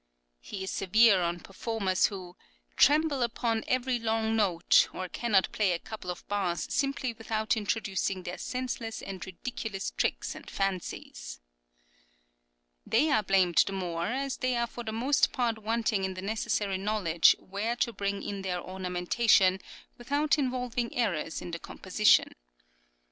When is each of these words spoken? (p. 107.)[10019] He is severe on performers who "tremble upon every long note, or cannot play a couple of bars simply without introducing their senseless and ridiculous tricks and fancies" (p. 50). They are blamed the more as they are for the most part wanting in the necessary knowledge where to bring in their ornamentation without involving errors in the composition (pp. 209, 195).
(p. 0.41 0.55
107.)[10019] 0.55 0.57
He 0.57 0.63
is 0.63 0.71
severe 0.71 1.21
on 1.21 1.39
performers 1.41 2.05
who 2.07 2.35
"tremble 2.75 3.21
upon 3.21 3.63
every 3.67 3.99
long 3.99 4.35
note, 4.35 4.87
or 4.93 5.07
cannot 5.07 5.51
play 5.51 5.73
a 5.73 5.77
couple 5.77 6.09
of 6.09 6.27
bars 6.27 6.65
simply 6.73 7.13
without 7.13 7.55
introducing 7.55 8.23
their 8.23 8.39
senseless 8.39 9.03
and 9.03 9.23
ridiculous 9.27 9.91
tricks 9.91 10.33
and 10.33 10.49
fancies" 10.49 11.39
(p. 12.83 12.89
50). 12.89 12.97
They 12.97 13.11
are 13.11 13.21
blamed 13.21 13.63
the 13.67 13.73
more 13.73 14.07
as 14.07 14.37
they 14.37 14.55
are 14.55 14.65
for 14.65 14.83
the 14.83 14.91
most 14.91 15.31
part 15.31 15.59
wanting 15.59 16.03
in 16.03 16.15
the 16.15 16.23
necessary 16.23 16.79
knowledge 16.79 17.35
where 17.37 17.75
to 17.75 17.93
bring 17.93 18.23
in 18.23 18.41
their 18.41 18.59
ornamentation 18.59 19.59
without 19.99 20.39
involving 20.39 20.95
errors 20.97 21.43
in 21.43 21.51
the 21.51 21.59
composition 21.59 22.23
(pp. 22.23 22.37
209, 22.37 22.37
195). 22.37 22.37